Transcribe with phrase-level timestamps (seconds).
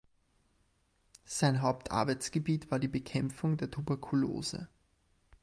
[1.25, 4.67] Sein Hauptarbeitsgebiet war die Bekämpfung der Tuberkulose.